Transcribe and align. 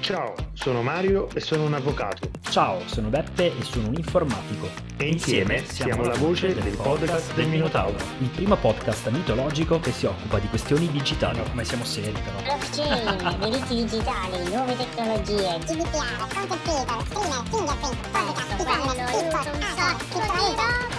Ciao, 0.00 0.34
sono 0.54 0.82
Mario 0.82 1.28
e 1.34 1.40
sono 1.40 1.64
un 1.64 1.74
avvocato. 1.74 2.30
Ciao, 2.48 2.80
sono 2.86 3.08
Beppe 3.08 3.46
e 3.58 3.62
sono 3.62 3.88
un 3.88 3.94
informatico. 3.94 4.68
E 4.96 5.06
insieme 5.06 5.64
siamo 5.66 6.02
la 6.04 6.16
voce 6.16 6.54
del 6.54 6.76
podcast 6.76 7.34
del 7.34 7.48
Minotauro. 7.48 7.96
Il 8.20 8.28
primo 8.28 8.56
podcast 8.56 9.08
mitologico 9.10 9.80
che 9.80 9.92
si 9.92 10.06
occupa 10.06 10.38
di 10.38 10.48
questioni 10.48 10.90
digitali. 10.90 11.40
come 11.50 11.64
siamo 11.64 11.84
seri 11.84 12.12
però. 12.12 12.56
Blockchain, 12.56 13.38
diritti 13.40 13.74
digitali, 13.74 14.48
nuove 14.50 14.76
tecnologie, 14.76 15.58
GDPR, 15.58 16.34
content 16.34 16.62
creator, 16.62 17.04
streamer, 17.04 17.42
fingerprint, 17.50 18.08
podcast, 18.10 18.60
e-commerce, 18.60 19.18
TikTok, 19.18 19.96
criptovaluta. 20.10 20.97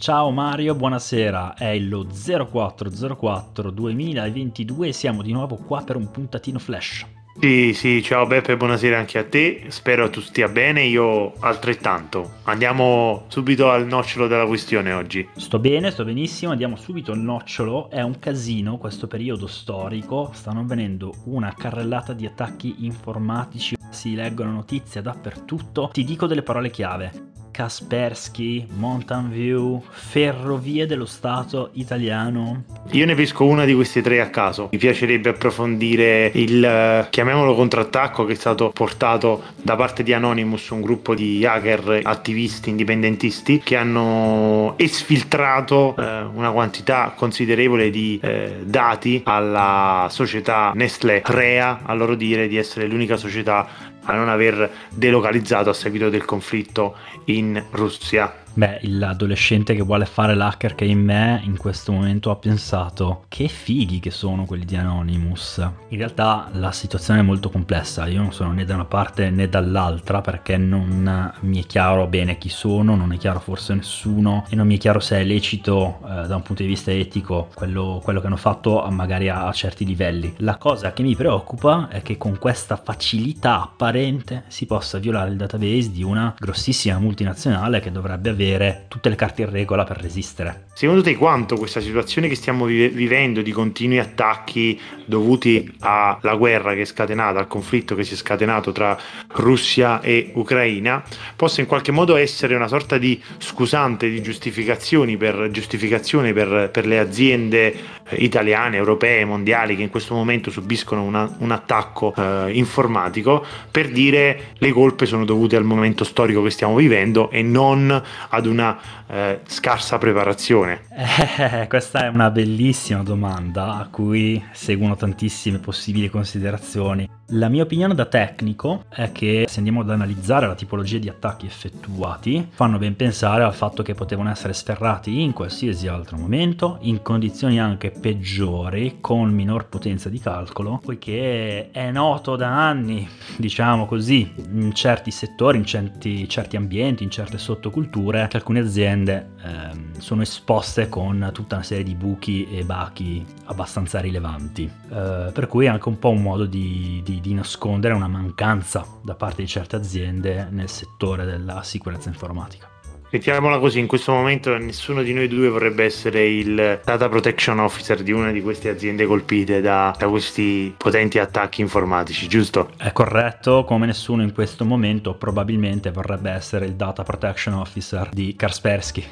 Ciao 0.00 0.30
Mario, 0.30 0.74
buonasera. 0.74 1.52
È 1.52 1.78
lo 1.78 2.06
0404 2.08 3.70
2022 3.70 4.88
e 4.88 4.92
siamo 4.92 5.20
di 5.20 5.30
nuovo 5.30 5.56
qua 5.56 5.82
per 5.82 5.96
un 5.96 6.10
puntatino 6.10 6.58
flash. 6.58 7.04
Sì, 7.38 7.74
sì, 7.74 8.02
ciao 8.02 8.26
Beppe, 8.26 8.56
buonasera 8.56 8.98
anche 8.98 9.18
a 9.18 9.24
te. 9.24 9.64
Spero 9.68 10.08
tu 10.08 10.22
stia 10.22 10.48
bene, 10.48 10.84
io 10.84 11.34
altrettanto. 11.40 12.36
Andiamo 12.44 13.26
subito 13.28 13.70
al 13.70 13.86
nocciolo 13.86 14.26
della 14.26 14.46
questione 14.46 14.94
oggi. 14.94 15.28
Sto 15.36 15.58
bene, 15.58 15.90
sto 15.90 16.04
benissimo, 16.04 16.52
andiamo 16.52 16.76
subito 16.76 17.12
al 17.12 17.20
nocciolo. 17.20 17.90
È 17.90 18.00
un 18.00 18.18
casino 18.18 18.78
questo 18.78 19.06
periodo 19.06 19.46
storico, 19.46 20.30
stanno 20.32 20.60
avvenendo 20.60 21.12
una 21.24 21.52
carrellata 21.54 22.14
di 22.14 22.24
attacchi 22.24 22.86
informatici, 22.86 23.76
si 23.90 24.14
leggono 24.14 24.50
notizie 24.50 25.02
dappertutto. 25.02 25.90
Ti 25.92 26.04
dico 26.04 26.26
delle 26.26 26.42
parole 26.42 26.70
chiave. 26.70 27.29
Kaspersky, 27.50 28.66
Mountain 28.76 29.30
View, 29.30 29.82
Ferrovie 29.90 30.86
dello 30.86 31.06
Stato 31.06 31.70
italiano. 31.74 32.64
Io 32.92 33.06
ne 33.06 33.14
pesco 33.14 33.44
una 33.44 33.64
di 33.64 33.74
queste 33.74 34.02
tre 34.02 34.20
a 34.20 34.30
caso. 34.30 34.68
Mi 34.72 34.78
piacerebbe 34.78 35.30
approfondire 35.30 36.30
il, 36.34 36.64
eh, 36.64 37.06
chiamiamolo 37.10 37.54
contrattacco 37.54 38.24
che 38.24 38.32
è 38.32 38.36
stato 38.36 38.70
portato 38.70 39.42
da 39.62 39.76
parte 39.76 40.02
di 40.02 40.12
Anonymous, 40.12 40.68
un 40.70 40.80
gruppo 40.80 41.14
di 41.14 41.44
hacker 41.44 42.00
attivisti 42.02 42.70
indipendentisti 42.70 43.60
che 43.62 43.76
hanno 43.76 44.74
esfiltrato 44.76 45.94
eh, 45.96 46.22
una 46.22 46.50
quantità 46.50 47.12
considerevole 47.16 47.90
di 47.90 48.18
eh, 48.22 48.60
dati 48.64 49.22
alla 49.24 50.08
società 50.10 50.72
Nestlé 50.74 51.20
Crea, 51.20 51.80
a 51.84 51.94
loro 51.94 52.14
dire 52.14 52.48
di 52.48 52.56
essere 52.56 52.86
l'unica 52.86 53.16
società 53.16 53.88
a 54.04 54.14
non 54.14 54.28
aver 54.28 54.70
delocalizzato 54.90 55.70
a 55.70 55.74
seguito 55.74 56.08
del 56.08 56.24
conflitto 56.24 56.96
in 57.26 57.62
Russia. 57.70 58.34
Beh, 58.52 58.80
l'adolescente 58.82 59.76
che 59.76 59.82
vuole 59.82 60.04
fare 60.06 60.34
l'hacker 60.34 60.74
che 60.74 60.84
in 60.84 60.98
me 60.98 61.40
in 61.44 61.56
questo 61.56 61.92
momento 61.92 62.30
ha 62.30 62.36
pensato 62.36 63.24
che 63.28 63.46
fighi 63.46 64.00
che 64.00 64.10
sono 64.10 64.44
quelli 64.44 64.64
di 64.64 64.74
Anonymous. 64.74 65.58
In 65.88 65.98
realtà 65.98 66.48
la 66.54 66.72
situazione 66.72 67.20
è 67.20 67.22
molto 67.22 67.48
complessa, 67.48 68.06
io 68.06 68.20
non 68.20 68.32
sono 68.32 68.52
né 68.52 68.64
da 68.64 68.74
una 68.74 68.84
parte 68.86 69.30
né 69.30 69.48
dall'altra 69.48 70.20
perché 70.20 70.56
non 70.56 71.32
mi 71.40 71.62
è 71.62 71.66
chiaro 71.66 72.08
bene 72.08 72.38
chi 72.38 72.48
sono, 72.48 72.96
non 72.96 73.12
è 73.12 73.18
chiaro 73.18 73.38
forse 73.38 73.74
nessuno 73.74 74.44
e 74.48 74.56
non 74.56 74.66
mi 74.66 74.76
è 74.76 74.78
chiaro 74.78 74.98
se 74.98 75.18
è 75.18 75.24
lecito 75.24 76.00
eh, 76.02 76.26
da 76.26 76.34
un 76.34 76.42
punto 76.42 76.62
di 76.62 76.68
vista 76.68 76.90
etico 76.90 77.48
quello, 77.54 78.00
quello 78.02 78.20
che 78.20 78.26
hanno 78.26 78.36
fatto 78.36 78.84
magari 78.90 79.28
a, 79.28 79.46
a 79.46 79.52
certi 79.52 79.84
livelli. 79.84 80.34
La 80.38 80.56
cosa 80.56 80.92
che 80.92 81.04
mi 81.04 81.14
preoccupa 81.14 81.88
è 81.88 82.02
che 82.02 82.18
con 82.18 82.36
questa 82.38 82.74
facilità 82.76 83.62
apparente 83.62 84.42
si 84.48 84.66
possa 84.66 84.98
violare 84.98 85.30
il 85.30 85.36
database 85.36 85.92
di 85.92 86.02
una 86.02 86.34
grossissima 86.36 86.98
multinazionale 86.98 87.78
che 87.78 87.92
dovrebbe 87.92 88.30
avere 88.30 88.38
avere 88.40 88.84
tutte 88.88 89.08
le 89.08 89.14
carte 89.14 89.42
in 89.42 89.50
regola 89.50 89.84
per 89.84 89.98
resistere. 89.98 90.64
Secondo 90.72 91.02
te 91.02 91.14
quanto 91.16 91.56
questa 91.56 91.80
situazione 91.80 92.28
che 92.28 92.34
stiamo 92.34 92.64
vive- 92.64 92.88
vivendo 92.88 93.42
di 93.42 93.52
continui 93.52 93.98
attacchi 93.98 94.80
dovuti 95.04 95.76
alla 95.80 96.34
guerra 96.36 96.74
che 96.74 96.82
è 96.82 96.84
scatenata, 96.84 97.38
al 97.38 97.46
conflitto 97.46 97.94
che 97.94 98.04
si 98.04 98.14
è 98.14 98.16
scatenato 98.16 98.72
tra 98.72 98.98
Russia 99.32 100.00
e 100.00 100.30
Ucraina, 100.34 101.02
possa 101.36 101.60
in 101.60 101.66
qualche 101.66 101.92
modo 101.92 102.16
essere 102.16 102.54
una 102.54 102.68
sorta 102.68 102.96
di 102.96 103.20
scusante 103.38 104.08
di 104.08 104.22
giustificazioni 104.22 105.16
per, 105.16 105.48
giustificazione 105.50 106.32
per, 106.32 106.70
per 106.72 106.86
le 106.86 106.98
aziende 106.98 107.74
eh, 108.08 108.16
italiane, 108.16 108.76
europee, 108.76 109.24
mondiali 109.24 109.76
che 109.76 109.82
in 109.82 109.90
questo 109.90 110.14
momento 110.14 110.50
subiscono 110.50 111.02
una, 111.02 111.30
un 111.38 111.50
attacco 111.50 112.14
eh, 112.16 112.50
informatico 112.52 113.44
per 113.70 113.90
dire 113.90 114.52
le 114.58 114.72
colpe 114.72 115.06
sono 115.06 115.24
dovute 115.24 115.56
al 115.56 115.64
momento 115.64 116.04
storico 116.04 116.42
che 116.42 116.50
stiamo 116.50 116.76
vivendo 116.76 117.30
e 117.30 117.42
non 117.42 118.02
ad 118.30 118.46
una 118.46 118.78
eh, 119.06 119.40
scarsa 119.46 119.98
preparazione? 119.98 120.82
Eh, 120.90 121.66
questa 121.68 122.04
è 122.04 122.08
una 122.08 122.30
bellissima 122.30 123.02
domanda 123.02 123.76
a 123.76 123.88
cui 123.88 124.42
seguono 124.52 124.96
tantissime 124.96 125.58
possibili 125.58 126.08
considerazioni. 126.08 127.08
La 127.34 127.48
mia 127.48 127.62
opinione 127.62 127.94
da 127.94 128.06
tecnico 128.06 128.86
è 128.88 129.12
che 129.12 129.44
se 129.48 129.58
andiamo 129.58 129.82
ad 129.82 129.90
analizzare 129.90 130.48
la 130.48 130.56
tipologia 130.56 130.98
di 130.98 131.08
attacchi 131.08 131.46
effettuati, 131.46 132.48
fanno 132.50 132.76
ben 132.78 132.96
pensare 132.96 133.44
al 133.44 133.54
fatto 133.54 133.84
che 133.84 133.94
potevano 133.94 134.30
essere 134.30 134.52
sferrati 134.52 135.22
in 135.22 135.32
qualsiasi 135.32 135.86
altro 135.86 136.16
momento, 136.16 136.78
in 136.80 137.02
condizioni 137.02 137.60
anche 137.60 137.92
peggiori, 137.92 138.96
con 139.00 139.32
minor 139.32 139.68
potenza 139.68 140.08
di 140.08 140.18
calcolo, 140.18 140.80
poiché 140.82 141.70
è 141.70 141.92
noto 141.92 142.34
da 142.34 142.48
anni, 142.48 143.08
diciamo 143.36 143.86
così, 143.86 144.32
in 144.52 144.74
certi 144.74 145.12
settori, 145.12 145.58
in 145.58 145.64
certi, 145.64 146.28
certi 146.28 146.56
ambienti, 146.56 147.04
in 147.04 147.10
certe 147.10 147.38
sottoculture, 147.38 148.19
che 148.28 148.36
alcune 148.36 148.60
aziende 148.60 149.30
ehm, 149.42 149.98
sono 149.98 150.22
esposte 150.22 150.88
con 150.88 151.30
tutta 151.32 151.56
una 151.56 151.64
serie 151.64 151.84
di 151.84 151.94
buchi 151.94 152.46
e 152.50 152.64
bachi 152.64 153.24
abbastanza 153.44 154.00
rilevanti. 154.00 154.64
Eh, 154.64 155.30
per 155.32 155.46
cui 155.46 155.66
è 155.66 155.68
anche 155.68 155.88
un 155.88 155.98
po' 155.98 156.10
un 156.10 156.22
modo 156.22 156.46
di, 156.46 157.00
di 157.04 157.20
di, 157.20 157.34
nascondere 157.34 157.94
una 157.94 158.08
mancanza 158.08 158.86
da 159.02 159.14
parte 159.14 159.42
di 159.42 159.48
certe 159.48 159.76
aziende 159.76 160.48
nel 160.50 160.68
settore 160.68 161.24
della 161.24 161.62
sicurezza 161.62 162.08
informatica. 162.08 162.79
Mettiamola 163.12 163.58
così, 163.58 163.80
in 163.80 163.88
questo 163.88 164.12
momento 164.12 164.56
nessuno 164.56 165.02
di 165.02 165.12
noi 165.12 165.26
due 165.26 165.48
vorrebbe 165.48 165.82
essere 165.82 166.28
il 166.28 166.80
data 166.84 167.08
protection 167.08 167.58
officer 167.58 168.04
di 168.04 168.12
una 168.12 168.30
di 168.30 168.40
queste 168.40 168.68
aziende 168.68 169.04
colpite 169.04 169.60
da, 169.60 169.92
da, 169.98 170.06
questi 170.06 170.72
potenti 170.76 171.18
attacchi 171.18 171.60
informatici, 171.60 172.28
giusto? 172.28 172.70
È 172.76 172.92
corretto, 172.92 173.64
come 173.64 173.86
nessuno 173.86 174.22
in 174.22 174.32
questo 174.32 174.64
momento 174.64 175.14
probabilmente 175.14 175.90
vorrebbe 175.90 176.30
essere 176.30 176.66
il 176.66 176.74
data 176.74 177.02
protection 177.02 177.54
officer 177.54 178.10
di 178.10 178.36
Kaspersky. 178.36 179.04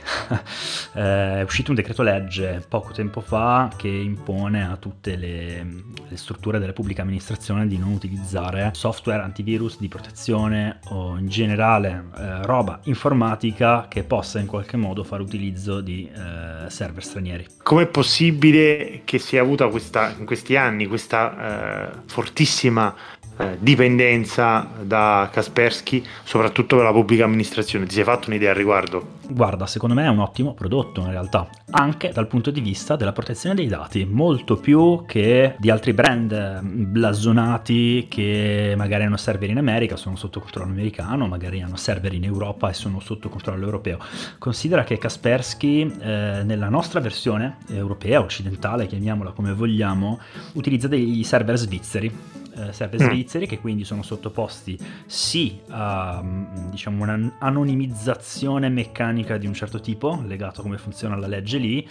è 0.94 1.42
uscito 1.42 1.70
un 1.70 1.76
decreto 1.76 2.04
legge 2.04 2.64
poco 2.68 2.92
tempo 2.92 3.20
fa 3.20 3.68
che 3.76 3.88
impone 3.88 4.64
a 4.64 4.76
tutte 4.76 5.16
le, 5.16 5.66
le 6.08 6.16
strutture 6.16 6.60
della 6.60 6.72
pubblica 6.72 7.02
amministrazione 7.02 7.66
di 7.66 7.76
non 7.76 7.90
utilizzare 7.90 8.70
software 8.74 9.22
antivirus 9.22 9.76
di 9.80 9.88
protezione 9.88 10.78
o 10.90 11.18
in 11.18 11.26
generale 11.26 12.10
eh, 12.16 12.46
roba 12.46 12.78
informatica 12.84 13.86
che 13.88 14.04
possa 14.04 14.38
in 14.38 14.46
qualche 14.46 14.76
modo 14.76 15.02
fare 15.02 15.22
utilizzo 15.22 15.80
di 15.80 16.08
eh, 16.08 16.70
server 16.70 17.02
stranieri. 17.02 17.46
Com'è 17.62 17.86
possibile 17.86 19.02
che 19.04 19.18
sia 19.18 19.40
avuta 19.40 19.68
questa, 19.68 20.14
in 20.18 20.24
questi 20.24 20.56
anni 20.56 20.86
questa 20.86 21.90
eh, 21.90 22.02
fortissima 22.06 22.94
eh, 23.38 23.56
dipendenza 23.58 24.68
da 24.82 25.28
Kaspersky, 25.32 26.04
soprattutto 26.24 26.76
per 26.76 26.84
la 26.84 26.92
pubblica 26.92 27.24
amministrazione? 27.24 27.86
Ti 27.86 27.94
sei 27.94 28.04
fatto 28.04 28.28
un'idea 28.28 28.50
al 28.50 28.56
riguardo? 28.56 29.16
Guarda, 29.30 29.66
secondo 29.66 29.94
me 29.94 30.04
è 30.04 30.08
un 30.08 30.20
ottimo 30.20 30.54
prodotto 30.54 31.02
in 31.02 31.10
realtà, 31.10 31.48
anche 31.70 32.10
dal 32.12 32.26
punto 32.26 32.50
di 32.50 32.60
vista 32.60 32.96
della 32.96 33.12
protezione 33.12 33.54
dei 33.54 33.66
dati, 33.66 34.06
molto 34.06 34.56
più 34.56 35.04
che 35.06 35.54
di 35.58 35.68
altri 35.68 35.92
brand 35.92 36.62
blasonati 36.62 38.06
che 38.08 38.72
magari 38.76 39.04
hanno 39.04 39.18
server 39.18 39.50
in 39.50 39.58
America, 39.58 39.96
sono 39.96 40.16
sotto 40.16 40.40
controllo 40.40 40.70
americano, 40.70 41.26
magari 41.26 41.60
hanno 41.60 41.76
server 41.76 42.14
in 42.14 42.24
Europa 42.24 42.70
e 42.70 42.72
sono 42.72 43.00
sotto 43.00 43.28
controllo 43.28 43.64
europeo. 43.64 43.98
Considera 44.38 44.82
che 44.84 44.96
Kaspersky 44.96 45.82
eh, 46.00 46.42
nella 46.42 46.70
nostra 46.70 47.00
versione 47.00 47.58
europea, 47.68 48.20
occidentale, 48.20 48.86
chiamiamola 48.86 49.32
come 49.32 49.52
vogliamo, 49.52 50.18
utilizza 50.54 50.88
degli 50.88 51.22
server 51.22 51.56
svizzeri 51.56 52.10
eh, 52.58 52.72
server 52.72 53.02
mm. 53.02 53.06
svizzeri 53.06 53.46
che 53.46 53.58
quindi 53.60 53.84
sono 53.84 54.02
sottoposti 54.02 54.78
sì 55.06 55.60
a 55.68 56.20
mm, 56.22 56.70
diciamo 56.70 57.02
un'anonimizzazione 57.02 58.68
meccanica 58.68 59.36
di 59.38 59.46
un 59.46 59.54
certo 59.54 59.80
tipo 59.80 60.22
legato 60.26 60.60
a 60.60 60.62
come 60.62 60.78
funziona 60.78 61.16
la 61.16 61.26
legge 61.26 61.58
lì 61.58 61.86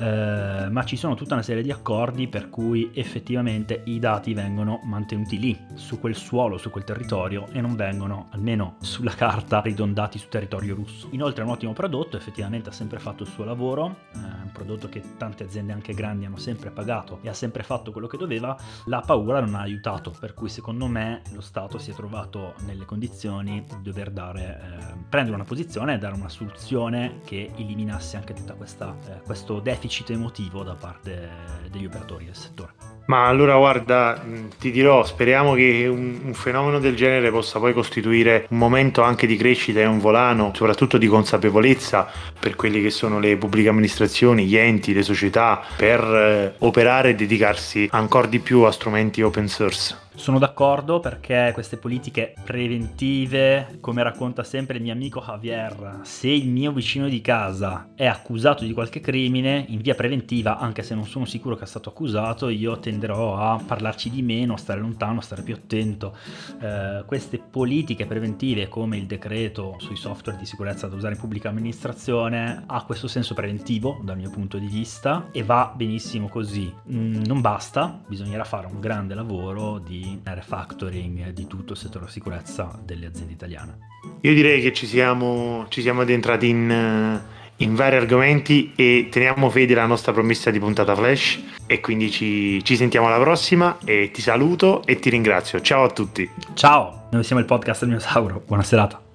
eh, 0.00 0.68
ma 0.70 0.84
ci 0.84 0.96
sono 0.96 1.14
tutta 1.14 1.34
una 1.34 1.42
serie 1.42 1.62
di 1.62 1.70
accordi 1.70 2.28
per 2.28 2.48
cui 2.48 2.90
effettivamente 2.94 3.82
i 3.86 3.98
dati 3.98 4.32
vengono 4.34 4.80
mantenuti 4.84 5.38
lì 5.38 5.58
su 5.74 6.00
quel 6.00 6.14
suolo 6.14 6.56
su 6.56 6.70
quel 6.70 6.84
territorio 6.84 7.48
e 7.52 7.60
non 7.60 7.76
vengono 7.76 8.28
almeno 8.30 8.76
sulla 8.80 9.14
carta 9.14 9.60
ridondati 9.60 10.18
sul 10.18 10.28
territorio 10.28 10.74
russo 10.74 11.08
inoltre 11.10 11.42
è 11.42 11.44
un 11.44 11.52
ottimo 11.52 11.72
prodotto 11.72 12.16
effettivamente 12.16 12.70
ha 12.70 12.72
sempre 12.72 12.98
fatto 12.98 13.22
il 13.22 13.28
suo 13.28 13.44
lavoro 13.44 13.96
eh, 14.14 14.18
un 14.18 14.50
prodotto 14.52 14.88
che 14.88 15.02
tante 15.16 15.44
aziende 15.44 15.72
anche 15.72 15.92
grandi 15.92 16.24
hanno 16.24 16.38
sempre 16.38 16.70
pagato 16.70 17.18
e 17.22 17.28
ha 17.28 17.34
sempre 17.34 17.62
fatto 17.62 17.92
quello 17.92 18.06
che 18.06 18.16
doveva 18.16 18.56
la 18.86 19.00
paura 19.00 19.40
non 19.40 19.54
ha 19.54 19.60
aiutato 19.60 20.05
Stato, 20.06 20.16
per 20.18 20.34
cui 20.34 20.48
secondo 20.48 20.86
me 20.86 21.22
lo 21.32 21.40
Stato 21.40 21.78
si 21.78 21.90
è 21.90 21.94
trovato 21.94 22.54
nelle 22.64 22.84
condizioni 22.84 23.64
di 23.64 23.82
dover 23.82 24.10
dare, 24.10 24.60
eh, 24.62 24.94
prendere 25.08 25.34
una 25.34 25.44
posizione 25.44 25.94
e 25.94 25.98
dare 25.98 26.14
una 26.14 26.28
soluzione 26.28 27.20
che 27.24 27.50
eliminasse 27.56 28.16
anche 28.16 28.34
tutto 28.34 28.56
eh, 28.60 29.20
questo 29.24 29.60
deficit 29.60 30.10
emotivo 30.10 30.62
da 30.62 30.74
parte 30.74 31.28
degli 31.70 31.86
operatori 31.86 32.26
del 32.26 32.36
settore. 32.36 32.95
Ma 33.06 33.26
allora 33.26 33.56
guarda, 33.56 34.20
ti 34.58 34.70
dirò, 34.70 35.04
speriamo 35.04 35.54
che 35.54 35.86
un, 35.88 36.18
un, 36.24 36.34
fenomeno 36.34 36.80
del 36.80 36.96
genere 36.96 37.30
possa 37.30 37.58
poi 37.58 37.72
costituire 37.72 38.46
un 38.50 38.58
momento 38.58 39.02
anche 39.02 39.26
di 39.26 39.36
crescita 39.36 39.80
e 39.80 39.86
un 39.86 40.00
volano, 40.00 40.52
soprattutto 40.54 40.98
di 40.98 41.06
consapevolezza 41.06 42.08
per 42.38 42.56
quelle 42.56 42.82
che 42.82 42.90
sono 42.90 43.20
le 43.20 43.36
pubbliche 43.36 43.68
amministrazioni, 43.68 44.46
gli 44.46 44.56
enti, 44.56 44.92
le 44.92 45.02
società, 45.02 45.62
per 45.76 46.00
eh, 46.02 46.54
operare 46.58 47.10
e 47.10 47.14
dedicarsi 47.14 47.88
ancora 47.92 48.26
di 48.26 48.40
più 48.40 48.62
a 48.62 48.72
strumenti 48.72 49.22
open 49.22 49.46
source. 49.46 50.04
Sono 50.16 50.38
d'accordo 50.38 50.98
perché 50.98 51.50
queste 51.52 51.76
politiche 51.76 52.32
preventive, 52.42 53.76
come 53.80 54.02
racconta 54.02 54.42
sempre 54.44 54.78
il 54.78 54.82
mio 54.82 54.94
amico 54.94 55.20
Javier, 55.20 56.00
se 56.04 56.28
il 56.28 56.48
mio 56.48 56.72
vicino 56.72 57.06
di 57.06 57.20
casa 57.20 57.90
è 57.94 58.06
accusato 58.06 58.64
di 58.64 58.72
qualche 58.72 59.00
crimine, 59.00 59.66
in 59.68 59.82
via 59.82 59.94
preventiva, 59.94 60.56
anche 60.56 60.82
se 60.82 60.94
non 60.94 61.04
sono 61.04 61.26
sicuro 61.26 61.54
che 61.54 61.64
è 61.64 61.66
stato 61.66 61.90
accusato, 61.90 62.48
io 62.48 62.78
tenderò 62.96 63.36
a 63.36 63.62
parlarci 63.64 64.08
di 64.08 64.22
meno, 64.22 64.56
stare 64.56 64.80
lontano, 64.80 65.20
stare 65.20 65.42
più 65.42 65.54
attento. 65.54 66.16
Eh, 66.60 67.04
queste 67.06 67.38
politiche 67.38 68.06
preventive, 68.06 68.68
come 68.68 68.96
il 68.96 69.06
decreto 69.06 69.76
sui 69.78 69.96
software 69.96 70.38
di 70.38 70.46
sicurezza 70.46 70.88
da 70.88 70.96
usare 70.96 71.14
in 71.14 71.20
pubblica 71.20 71.50
amministrazione, 71.50 72.64
ha 72.66 72.84
questo 72.84 73.06
senso 73.06 73.34
preventivo 73.34 74.00
dal 74.02 74.16
mio 74.16 74.30
punto 74.30 74.56
di 74.56 74.66
vista 74.66 75.28
e 75.30 75.42
va 75.42 75.72
benissimo 75.76 76.28
così. 76.28 76.72
Mm, 76.90 77.22
non 77.24 77.40
basta, 77.42 78.00
bisognerà 78.08 78.44
fare 78.44 78.66
un 78.66 78.80
grande 78.80 79.14
lavoro 79.14 79.78
di 79.78 80.18
refactoring 80.22 81.30
di 81.30 81.46
tutto 81.46 81.74
il 81.74 81.78
settore 81.78 82.08
sicurezza 82.08 82.78
delle 82.82 83.06
aziende 83.06 83.32
italiane. 83.34 83.78
Io 84.22 84.32
direi 84.32 84.62
che 84.62 84.72
ci 84.72 84.86
siamo, 84.86 85.66
ci 85.68 85.82
siamo 85.82 86.00
addentrati 86.00 86.48
in, 86.48 87.22
in, 87.58 87.74
vari 87.74 87.96
argomenti 87.96 88.72
e 88.74 89.08
teniamo 89.10 89.50
fede 89.50 89.74
alla 89.74 89.86
nostra 89.86 90.12
promessa 90.12 90.50
di 90.50 90.58
puntata 90.58 90.94
flash 90.94 91.40
e 91.66 91.80
quindi 91.80 92.10
ci, 92.10 92.62
ci 92.64 92.76
sentiamo 92.76 93.06
alla 93.06 93.20
prossima 93.20 93.78
e 93.84 94.10
ti 94.12 94.20
saluto 94.20 94.82
e 94.84 94.98
ti 94.98 95.10
ringrazio. 95.10 95.60
Ciao 95.60 95.84
a 95.84 95.90
tutti. 95.90 96.28
Ciao, 96.54 97.08
noi 97.10 97.24
siamo 97.24 97.40
il 97.40 97.46
podcast 97.46 97.80
del 97.80 97.90
mio 97.90 98.00
Sauro. 98.00 98.42
Buona 98.46 98.62
serata. 98.62 99.05